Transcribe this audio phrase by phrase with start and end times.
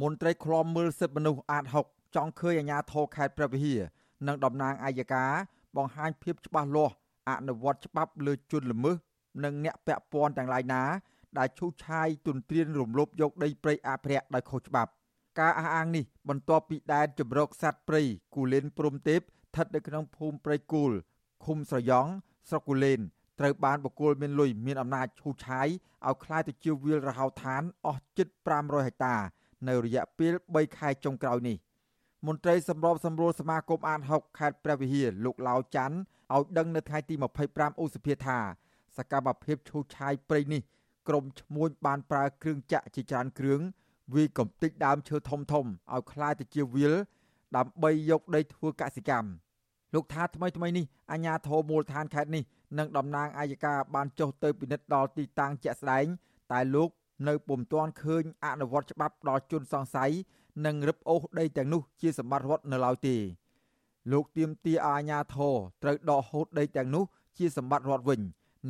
[0.00, 3.80] មន្ត្រីឃ្លាំមើលសិទ្ធិមនុស្សអាត6ចង់ឃើញអាជ្ញាធរខេត្តព្រះវិហារ
[4.26, 5.24] និងតំណាងអាយកា
[5.76, 6.94] បង្ហាញភាពច្បាស់លាស់
[7.30, 8.96] អនុវត្តច្បាប់លើជនល្មើស
[9.44, 10.82] និងអ្នកពាក់ព័ន្ធទាំងឡាយណា
[11.38, 14.90] ដែលឈូសឆាយទុនទ្រានរំលោភយកដីព្រៃអភិរក្សដោយខុសច្បាប់
[15.40, 18.02] ការអះអាងនេះបន្ទាប់ពីដែនជំរកសត្វព្រៃ
[18.34, 20.92] គូលែនព្រំទេពស្ថិតនៅក្នុងភូមិព្រៃគូល
[21.44, 22.10] ឃុំស្រយ៉ង់
[22.48, 23.00] ស្រុកគូលែន
[23.40, 25.68] ត្រូវបានបកគលមានលុយមានអំណាចឈូសឆាយ
[26.06, 28.28] ឲ្យคล้ายទៅជាវាលរហោឋានអស់ជិត
[28.58, 29.16] 500ហិកតា
[29.67, 31.57] នៅរយៈពេល3ខែចុងក្រោយនេះ
[32.27, 35.97] មន្ត្រីសម្របសម្រួលសមាគមអាត6ខេត្តព្រះវិហារលោកឡាវច័ន្ទ
[36.35, 37.15] ឲ្យដឹងនៅថ្ងៃទី
[37.49, 38.37] 25ឧសភាថា
[38.97, 40.61] សកម្មភាពឈូសឆាយព្រៃនេះ
[41.07, 43.61] ក្រុមឈ្មួញបានប្រើគ្រឿងចាក់ជាច្រើនគ្រឿង
[44.15, 46.93] វាយកំទេចដើមឈើធំធំឲ្យคล้ายទៅជាវាល
[47.57, 49.29] ដើម្បីយកដីធ្វើកសិកម្ម
[49.93, 52.43] លោកថាថ្មីថ្មីនេះអាជ្ញាធរមូលដ្ឋានខេត្តនេះ
[52.77, 56.05] និងតំណាងអាយកាបានចុះទៅពិនិត្យដល់ទីតាំងជាក់ស្ដែង
[56.51, 56.89] តែលោក
[57.28, 60.12] នៅពុំទាន់ឃើញអនុវត្តច្បាប់ដល់ជនសង្ស័យ
[60.66, 63.16] និងរឹបអូសដីទាំងនោះជាសម្បត្តិរដ្ឋនៅឡើយទេ
[64.12, 67.04] លោកទៀមទាអាញាធរត្រូវដកហូតដីទាំងនោះ
[67.38, 68.20] ជាសម្បត្តិរដ្ឋវិញ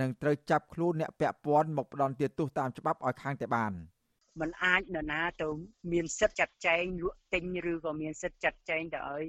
[0.01, 3.73] និងត្រូវចាប់ខ្លួនអ្នកពាក់ព័ន្ធមកផ្ដន្ទាទោសតាមច្បាប់ឲ្យខាងតែបាន។
[4.42, 5.48] มันអាចនរណាទៅ
[5.92, 9.24] មានសិទ្ធិចាត់ចែងលក់ទិញឬក៏មានសិទ្ធិចាត់ចែងទៅឲ្យ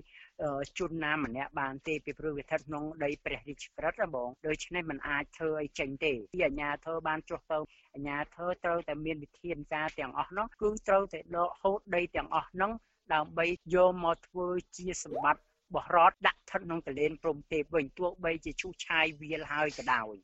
[0.78, 7.58] ជនណាម្នាក់បានទេពីព្រោះវាស្ថិតក្នុងដីព្រះរាជក្រឹត្យហ្មងដូច្នេះมันអាចធ្វើឲ្យចេញទេពីអាជ្ញាធរបានចុះទៅ
[7.94, 12.72] អាជ្ញាធរត្រូវតែមានវិធានការទាំងអស់នោះគឺត្រូវតែដកហូតដីទាំងអស់នោះ
[13.14, 15.42] ដើម្បីយកមកធ្វើជាសម្បត្តិ
[15.74, 20.14] បរតដាក់ស្ថិតក្នុងតលេនព្រំទេពវិញទោះបីជាឈូសឆាយវាលហើយក៏ដោយ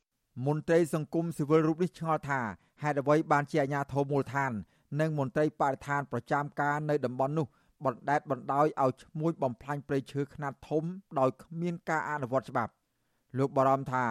[0.46, 2.40] មន្ត្រីសង្គមស៊ីវិលរូបនេះឆ្ងល់ថា
[2.82, 4.52] ហេតុអ្វីបានជាអាជ្ញាធរមូលដ្ឋាន
[5.00, 7.46] និងមន្ត្រីបរិស្ថានប្រចាំការនៅតំបន់នោះ
[7.84, 10.84] បណ្ដេតបណ្ដោយឲ្យឈ្មួញបំផ្លាញព្រៃឈើខ្នាតធំ
[11.18, 12.72] ដោយគ្មានការអនុវត្តច្បាប់
[13.38, 14.04] លោកបារម្ភថា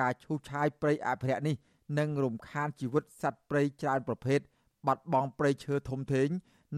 [0.00, 1.56] ការឈូសឆាយព្រៃអភិរក្សនេះ
[1.98, 4.40] នឹងរំខានជីវិតសត្វព្រៃច្រើនប្រភេទ
[4.86, 6.28] បាត់បង់ព្រៃឈើធំធេង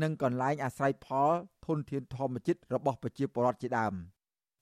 [0.03, 1.31] និងកន្លែងអាស្រ័យផល
[1.67, 3.95] ធនធានធម្មជាតិរបស់ប្រជាពលរដ្ឋជាដើម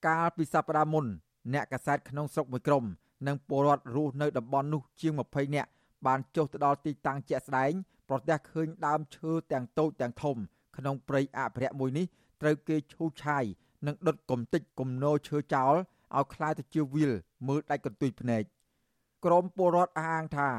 [0.07, 1.05] កាលពីសប្តាហ៍មុន
[1.53, 2.85] អ្នកកសែតក្នុងស្រុកមួយក្រុម
[3.26, 5.70] និងពលរដ្ឋរស់នៅតំបន់នោះជាង20នាក់
[6.06, 7.72] បានចុះទៅដល់ទីតាំងជាក់ស្ដែង
[8.08, 10.36] ប្រទះឃើញដើមឈើទាំងតូចទាំងធំ
[10.76, 12.06] ក្នុងព្រៃអភិរក្សមួយនេះ
[12.40, 13.44] ត្រូវគេឈូសឆាយ
[13.86, 15.74] និងដុតកំទេចគំនរឈើចោល
[16.16, 17.12] ឲ្យคล้ายទៅជាវាល
[17.48, 18.42] មើលដាច់កន្ទុយភ្នែក
[19.24, 20.50] ក្រមពលរដ្ឋអះអាងថា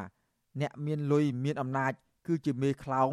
[0.62, 1.92] អ្នកមានលុយមានអំណាច
[2.28, 3.12] គឺជាមេខ្លោង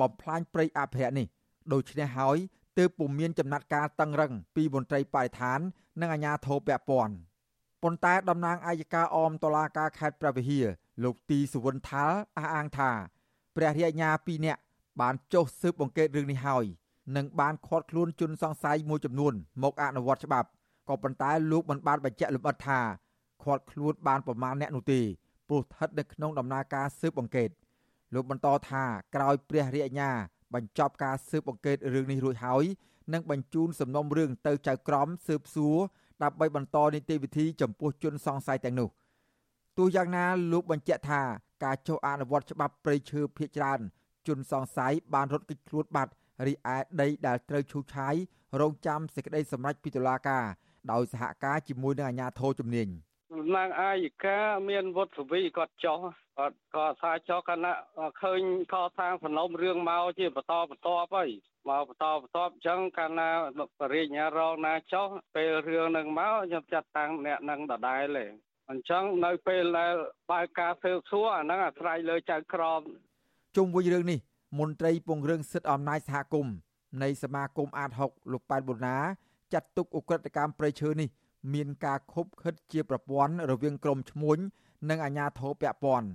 [0.00, 1.26] បំផ្លាញព្រៃអភិរក្សនេះ
[1.72, 2.36] ដូច្នេះហើយ
[2.78, 5.60] ទើបពុំមានចំណាត់ការតឹងរឹងពីមន្ត្រីបរិស្ថាន
[6.00, 7.14] និងអាជ្ញាធរពាក់ព័ន្ធ
[7.83, 10.65] ប៉ុន្តែតំណាងអាយកាអមតឡាការខេត្តព្រះវិហារ
[11.03, 12.91] លោកទីសុវណ្ណថាលអះអាងថា
[13.55, 14.61] ព្រះរាជអាជ្ញា2នាក់
[15.01, 16.65] បានចុះស៊ើបអង្កេតរឿងនេះហើយ
[17.15, 20.49] និងបានឃាត់ខ្លួនជនសង្ស័យមួយចំនួន មកអនុវត្តច្បាប់
[20.89, 22.79] ក៏ប៉ុន្តែលោកមិនបានបញ្ជាក់លម្អិតថា
[23.43, 25.01] ឃាត់ខ្លួនបានប្រមាណអ្នកនោះទេ
[25.47, 27.49] ព្រោះស្ថិតនៅក្នុងដំណើរការស៊ើបអង្កេត
[28.13, 28.83] លោកបន្តថា
[29.15, 30.11] ក្រោយព្រះរាជអាជ្ញា
[30.53, 32.65] បញ្ចប់ការស៊ើបអង្កេតរឿងនេះរួចហើយ
[33.13, 35.77] នឹងបញ្ជូនសំណុំរឿងទៅចៅក្រមស៊ើបសួរ
[36.23, 38.89] ដើម្បីបន្តនីតិវិធីចំពោះជនសង្ស័យទាំងនោះ
[39.77, 41.21] ទោះយ៉ាងណាលោកបញ្ជាក់ថា
[41.63, 43.79] ការចុះអនុវត្តច្បាប់ព្រៃឈើភាគច្រើន
[44.27, 46.11] ជនសង្ស័យបានរត់គេចខ្លួនបាត់
[46.47, 48.15] រីឯដីដែលត្រូវឈូសឆាយ
[48.61, 50.45] រងចាំសេចក្តីសម្រេចពីតុលាការ
[50.91, 52.87] ដោយសហការជាមួយនឹងអាជ្ញាធរជំនាញ
[53.55, 54.39] នាងអាយកា
[54.69, 55.99] មានវុទ្ធវីគាត់ចោះ
[56.37, 57.73] គាត់ក៏ថាចោះគណៈ
[58.21, 61.29] ឃើញខសាងសំណុំរឿងមកជាបន្តបន្ទាប់ហើយ
[61.67, 63.29] មកបន្តបន្ទាប់អញ្ចឹងកាលណា
[63.79, 68.25] បរិញ្ញារងណាចោះពេលរឿងនឹងមកខ្ញុំចាត់តាំងអ្នកនឹងដដែលទេ
[68.69, 69.93] អញ្ចឹងនៅពេលដែល
[70.31, 72.81] បើកការស៊ើបសួរអាហ្នឹងអាស្រ័យលើចៅក្រម
[73.55, 74.19] ជុំវិញរឿងនេះ
[74.59, 76.55] មន្ត្រីពង្រឹងសិទ្ធិអំណាចសហគមន៍
[77.03, 78.95] នៃសមាគមអាត6លោកប៉ែនប៊ុណា
[79.53, 81.09] ចាត់ទុកអ ுக ្រិតកម្មប្រៃឈើនេះ
[81.53, 84.37] មានការខົບខិតជាប្រព័ន្ធរវាងក្រមឈ្មួញ
[84.89, 86.07] និងអាជ្ញាធរពាក់ព័ន្ធ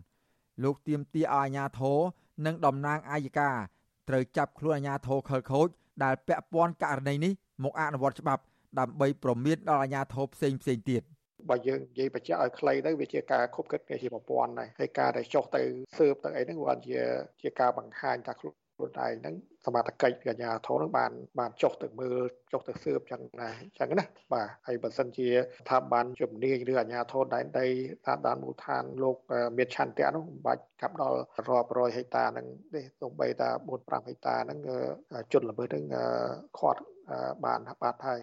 [0.62, 1.98] លោកទៀមទាឲ្យអាជ្ញាធរ
[2.46, 3.50] និងតំណាងអាយកា
[4.08, 5.68] ត្រូវចាប់ខ្លួនអាជ្ញាធរខលខូច
[6.04, 7.32] ដែលពាក់ព័ន្ធករណីនេះ
[7.64, 8.42] មកអនុវត្តច្បាប់
[8.78, 11.02] ដើម្បីប្រមានដល់អាជ្ញាធរផ្សេងផ្សេងទៀត
[11.50, 15.62] បើយើងនិយាយបញ្ជាក់ឲ្យខ្លីទៅវាជាការខົບគិតជាប្រព័ន្ធដែរហើយការដែលចុះទៅ
[15.98, 17.00] ស៊ើបទៅអីហ្នឹងវាជា
[17.42, 19.34] ជាការបង្ហាញថាខ្លួន ខ្លួនឯងហ្នឹង
[19.66, 22.18] សមត្ថកិច្ចកញ្ញាធរនឹងបានបានចុះទៅមើល
[22.52, 25.28] ចុះទៅស៊ើបចឹងណាចឹងណាបាទហើយបើសិនជា
[25.60, 27.66] ស្ថាប័នជំនាញឬអាជ្ញាធរដែនដី
[28.06, 29.16] តាមដានមូលដ្ឋានលោក
[29.56, 34.58] មានឆន្ទៈនោះមិនបាច់កាប់ដល់រាប់រយហិកតាហ្នឹងទេសូម្បីតែ4 5ហិកតាហ្នឹង
[35.32, 35.84] ជនល្មើសហ្នឹង
[36.58, 36.82] ខាត់
[37.44, 38.20] បានបាត់ហើយ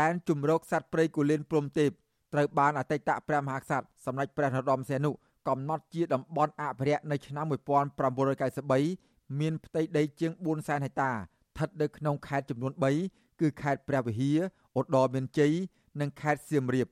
[0.00, 1.90] ដែនជំរកសត្វព្រៃគូលែនព្រំទេព
[2.34, 5.10] ត្រូវបានអតីតព្រះមហាក្សត្រសម្ដេចព្រះនរោត្តមសីហនុ
[5.48, 12.72] កំណត់ជាតំបន់អភិរក្សនៅឆ្នាំ1993 មានផ្ទៃដីជាង400,000ហិកតាស្ថិតនៅក្នុងខេត្តចំនួន
[13.06, 14.38] 3គឺខេត្តព្រះវិហារ
[14.78, 15.52] ឧត្តរមានជ័យ
[16.00, 16.88] និងខេត្តសៀមរាប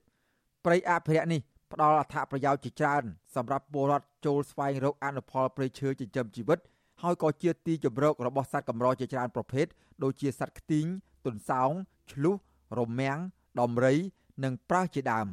[0.65, 1.41] ព្រៃអភិរក្សនេះ
[1.71, 3.03] ផ្ដល់អត្ថប្រយោជន៍ជាច្រើន
[3.35, 6.59] សម្រាប់ពលរដ្ឋចូលស្វែងរកអនុផលព្រៃឈើចិញ្ចឹមជីវិត
[7.01, 9.65] ហើយក៏ជាទីជម្រករបស់សត្វកម្រជាច្រើនប្រភេទ
[10.03, 10.85] ដូចជាសត្វខ្ទីង
[11.25, 11.71] ទុនសោង
[12.11, 12.35] ឆ្លុះ
[12.79, 13.17] រមាំង
[13.59, 13.95] ដំរី
[14.43, 15.27] និងប្រើសជាដើម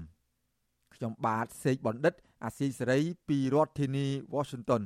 [0.94, 2.14] ខ្ញុំបាទសេកបណ្ឌិត
[2.44, 4.82] អាស៊ីសេរីពីរដ្ឋធានី Washington